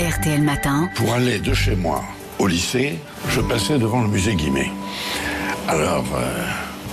[0.00, 0.90] RTL Matin.
[0.96, 2.02] Pour aller de chez moi
[2.40, 2.98] au lycée,
[3.28, 4.72] je passais devant le musée Guimet.
[5.68, 6.44] Alors, euh,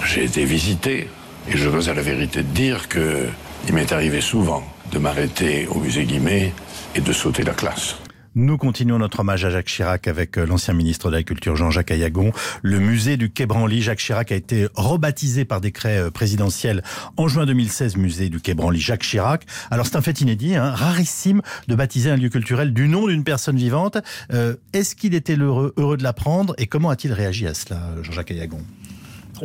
[0.06, 1.10] j'ai été visité
[1.50, 3.28] et je dois à la vérité dire que
[3.68, 6.54] il m'est arrivé souvent de m'arrêter au musée Guimet
[6.94, 7.96] et de sauter la classe.
[8.34, 11.92] Nous continuons notre hommage à Jacques Chirac avec euh, l'ancien ministre de la Culture Jean-Jacques
[11.92, 12.32] Ayagon.
[12.62, 16.82] Le musée du Quai Branly, Jacques Chirac a été rebaptisé par décret euh, présidentiel
[17.18, 19.46] en juin 2016 musée du Quai Branly Jacques Chirac.
[19.70, 23.26] Alors c'est un fait inédit, hein, rarissime de baptiser un lieu culturel du nom d'une
[23.26, 23.98] personne vivante.
[24.32, 28.32] Euh, Est-ce qu'il était heureux, heureux de l'apprendre et comment a-t-il réagi à cela, Jean-Jacques
[28.32, 28.62] Ayagon?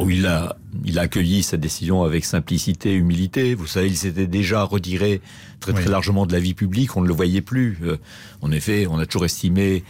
[0.08, 3.54] Il, a, il a accueilli cette décision avec simplicité, humilité.
[3.54, 5.20] Vous savez, il s'était déjà retiré
[5.60, 5.90] très très oui.
[5.90, 6.96] largement de la vie publique.
[6.96, 7.78] On ne le voyait plus.
[7.82, 7.96] Euh,
[8.42, 9.84] en effet, on a toujours estimé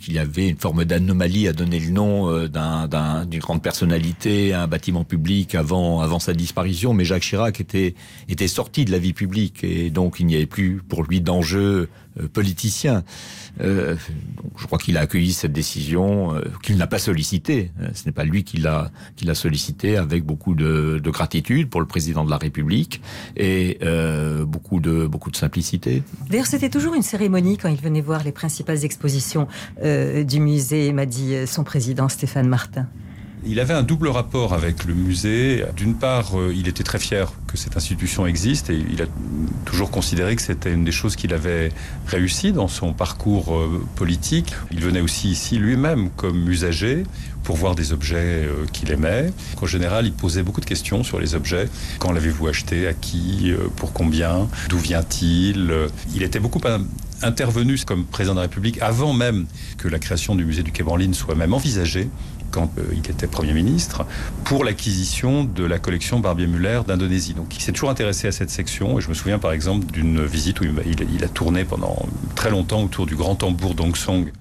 [0.00, 4.52] qu'il y avait une forme d'anomalie à donner le nom euh, d'une un, grande personnalité
[4.52, 6.92] à un bâtiment public avant, avant sa disparition.
[6.92, 7.94] Mais Jacques Chirac était,
[8.28, 11.88] était sorti de la vie publique et donc il n'y avait plus pour lui d'enjeu
[12.18, 13.04] euh, politicien.
[13.60, 13.96] Euh,
[14.56, 17.70] je crois qu'il a accueilli cette décision euh, qu'il n'a pas sollicité.
[17.94, 21.86] Ce n'est pas lui qui l'a qui sollicité avec beaucoup de, de, gratitude pour le
[21.86, 23.00] président de la République
[23.36, 26.02] et euh, beaucoup de beaucoup de simplicité.
[26.28, 29.46] D'ailleurs, c'était toujours une cérémonie quand il venait voir les principales expositions
[29.82, 32.86] euh, du musée, m'a dit son président Stéphane Martin.
[33.46, 35.64] Il avait un double rapport avec le musée.
[35.74, 39.06] D'une part, euh, il était très fier que cette institution existe et il a
[39.64, 41.72] toujours considéré que c'était une des choses qu'il avait
[42.06, 44.52] réussi dans son parcours euh, politique.
[44.70, 47.04] Il venait aussi ici lui-même comme usager
[47.42, 49.32] pour voir des objets euh, qu'il aimait.
[49.62, 51.66] En général, il posait beaucoup de questions sur les objets.
[51.98, 52.86] Quand l'avez-vous acheté?
[52.88, 53.54] À qui?
[53.76, 54.48] Pour combien?
[54.68, 55.72] D'où vient-il?
[56.14, 56.60] Il était beaucoup
[57.22, 59.46] intervenu comme président de la République avant même
[59.78, 62.08] que la création du musée du Quai Branly soit même envisagée
[62.50, 64.04] quand euh, il était Premier ministre,
[64.44, 67.34] pour l'acquisition de la collection Barbier-Muller d'Indonésie.
[67.34, 70.24] Donc il s'est toujours intéressé à cette section et je me souviens par exemple d'une
[70.24, 70.74] visite où il,
[71.14, 71.96] il a tourné pendant
[72.34, 74.32] très longtemps autour du grand tambour d'Ongsong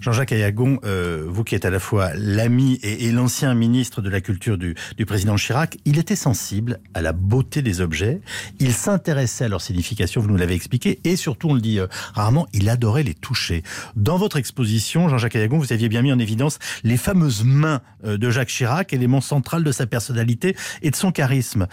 [0.00, 4.20] Jean-Jacques Ayagon, euh, vous qui êtes à la fois l'ami et, l'ancien ministre de la
[4.20, 4.74] Culture du,
[5.06, 8.20] président Chirac, il était sensible à la beauté des objets,
[8.58, 11.86] il s'intéressait à leur signification, vous nous l'avez expliqué, et surtout, on le dit euh,
[12.14, 13.62] rarement, il adorait les toucher.
[13.96, 18.18] Dans votre exposition, Jean-Jacques Ayagon, vous aviez bien mis en évidence les fameuses mains euh,
[18.18, 21.66] de Jacques Chirac, élément central de sa personnalité et de son charisme.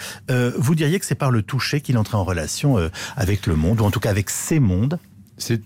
[0.58, 2.78] Vous diriez que c'est par le toucher qu'il entrait en relation
[3.16, 5.00] avec le monde, ou en tout cas avec ces mondes
[5.38, 5.62] c'est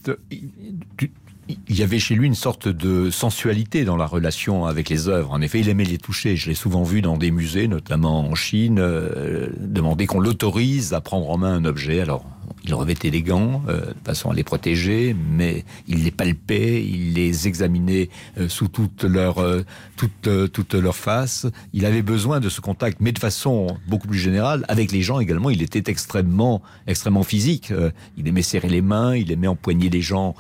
[1.50, 5.32] il y avait chez lui une sorte de sensualité dans la relation avec les œuvres.
[5.32, 6.36] En effet, il aimait les toucher.
[6.36, 11.02] Je l'ai souvent vu dans des musées, notamment en Chine, euh, demander qu'on l'autorise à
[11.02, 12.02] prendre en main un objet.
[12.02, 12.24] Alors,
[12.70, 17.14] il revêtait des gants euh, de façon à les protéger, mais il les palpait, il
[17.14, 19.64] les examinait euh, sous toute leur, euh,
[19.98, 21.48] toute, euh, toute leur face.
[21.74, 25.20] Il avait besoin de ce contact, mais de façon beaucoup plus générale, avec les gens
[25.20, 25.50] également.
[25.50, 27.74] Il était extrêmement, extrêmement physique.
[28.18, 30.36] Il aimait serrer les mains, il aimait empoigner les gens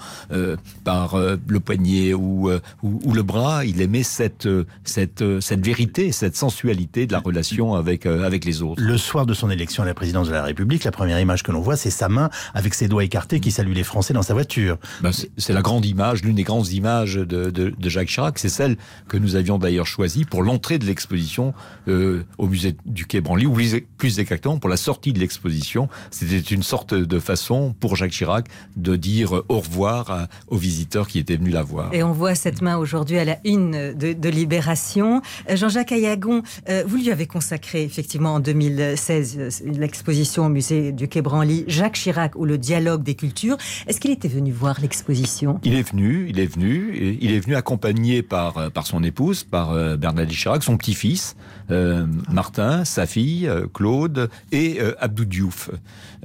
[0.84, 2.50] par le poignet ou,
[2.84, 3.66] ou, le bras.
[3.66, 4.47] Il aimait cette,
[4.84, 8.81] cette, cette vérité, cette sensualité de la relation avec, avec les autres.
[8.81, 11.51] Le soir de son élection à la présidence de la République, la première image que
[11.51, 12.19] l'on voit, c'est sa main
[12.53, 14.78] avec ses doigts écartés qui salue les Français dans sa voiture.
[15.02, 18.38] Ben c'est la grande image, l'une des grandes images de, de, de Jacques Chirac.
[18.40, 21.53] C'est celle que nous avions d'ailleurs choisie pour l'entrée de l'exposition
[21.88, 23.58] euh, au musée du Quai Branly, ou
[23.97, 25.90] plus exactement pour la sortie de l'exposition.
[26.12, 31.08] C'était une sorte de façon pour Jacques Chirac de dire au revoir à, aux visiteurs
[31.08, 31.94] qui étaient venus la voir.
[31.94, 35.22] Et on voit cette main aujourd'hui à la une de, de Libération.
[35.50, 40.91] Euh, Jean-Jacques Ayagon, euh, vous lui avez consacré effectivement en 2016 euh, l'exposition au musée
[40.91, 43.58] du Quai Branly Jacques Chirac ou le dialogue des cultures.
[43.88, 45.59] Est-ce qu'il était venu voir l'exposition?
[45.64, 49.97] Il est venu, il est venu, il est venu accompagné par, par son épouse, par
[49.97, 51.36] Bernadette Chirac, son petit-fils,
[51.72, 55.70] euh, Martin, sa fille, euh, Claude et euh, Abdou Diouf.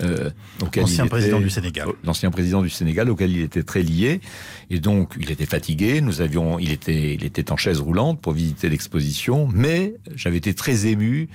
[0.02, 0.30] Euh,
[0.76, 1.88] l'ancien président du Sénégal.
[2.04, 4.20] L'ancien président du Sénégal auquel il était très lié.
[4.70, 8.32] Et donc, il était fatigué, nous avions, il était, il était en chaise roulante pour
[8.32, 11.28] visiter l'exposition, mais j'avais été très ému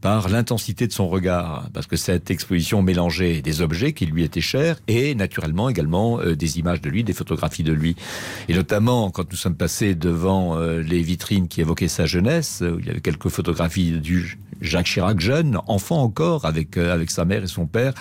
[0.00, 4.40] par l'intensité de son regard, parce que cette exposition mélangeait des objets qui lui étaient
[4.40, 7.96] chers et naturellement également euh, des images de lui, des photographies de lui.
[8.48, 12.78] Et notamment quand nous sommes passés devant euh, les vitrines qui évoquaient sa jeunesse, où
[12.78, 17.24] il y avait quelques photographies du Jacques Chirac jeune, enfant encore, avec, euh, avec sa
[17.24, 17.92] mère et son père,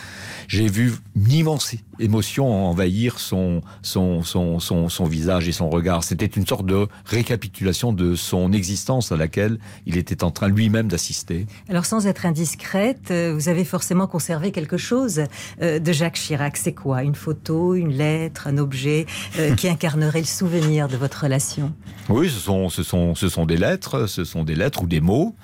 [0.48, 6.04] j'ai vu une immense émotion envahir son, son, son, son, son visage et son regard.
[6.04, 10.88] C'était une sorte de récapitulation de son existence à laquelle il était en train lui-même
[10.88, 11.48] d'assister.
[11.70, 15.24] Alors sans être indiscrète, euh, vous avez forcément conservé quelque chose
[15.62, 16.58] euh, de Jacques Chirac.
[16.58, 17.04] C'est quoi?
[17.04, 19.06] Une photo, une lettre, un objet
[19.58, 21.74] qui incarnerait le souvenir de votre relation?
[22.10, 25.02] Oui, ce sont, ce, sont, ce sont des lettres, ce sont des lettres ou des
[25.02, 25.36] mots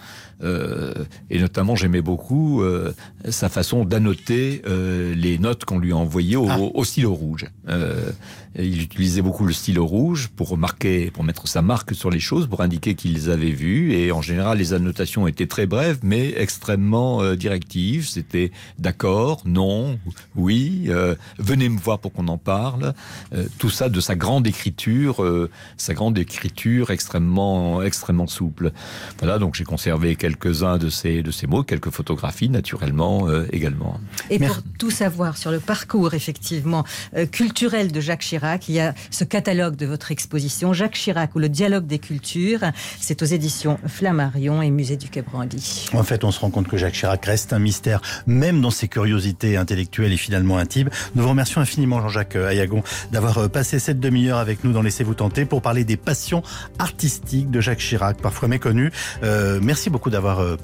[0.43, 2.93] euh, et notamment j'aimais beaucoup euh,
[3.29, 6.57] sa façon d'annoter euh, les notes qu'on lui envoyait au, ah.
[6.59, 7.45] au stylo rouge.
[7.69, 8.11] Euh,
[8.55, 12.47] il utilisait beaucoup le stylo rouge pour marquer, pour mettre sa marque sur les choses,
[12.47, 13.93] pour indiquer qu'il les avait vues.
[13.93, 18.07] Et en général, les annotations étaient très brèves, mais extrêmement euh, directives.
[18.07, 19.97] C'était d'accord, non,
[20.35, 22.93] oui, euh, venez me voir pour qu'on en parle.
[23.33, 28.71] Euh, tout ça de sa grande écriture, euh, sa grande écriture extrêmement, extrêmement souple.
[29.17, 33.99] Voilà, donc j'ai conservé quelques-uns de ces, de ces mots, quelques photographies naturellement euh, également.
[34.29, 36.85] Et pour tout savoir sur le parcours effectivement
[37.15, 38.69] euh, culturel de Jacques Chirac.
[38.69, 42.59] Il y a ce catalogue de votre exposition, Jacques Chirac ou le dialogue des cultures.
[42.99, 45.87] C'est aux éditions Flammarion et Musée du Quai Branly.
[45.93, 48.87] En fait, on se rend compte que Jacques Chirac reste un mystère, même dans ses
[48.87, 50.89] curiosités intellectuelles et finalement intimes.
[51.15, 55.13] Nous vous remercions infiniment, Jean-Jacques Ayagon, d'avoir euh, passé cette demi-heure avec nous dans Laissez-vous
[55.13, 56.43] tenter pour parler des passions
[56.77, 58.91] artistiques de Jacques Chirac, parfois méconnues.
[59.23, 60.55] Euh, merci beaucoup d'avoir euh,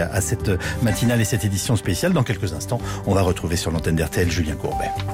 [0.00, 0.50] à cette
[0.82, 2.12] matinale et cette édition spéciale.
[2.12, 4.90] Dans quelques instants, on va retrouver sur l'antenne d'RTL Julien Courbet.